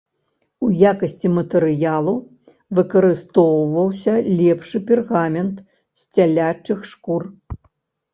[0.67, 2.13] У якасці матэрыялу
[2.79, 5.57] выкарыстоўваўся лепшы пергамент
[6.01, 7.21] з цялячых шкур.